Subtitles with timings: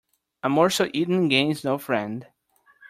[0.41, 2.25] A morsel eaten gains no friend.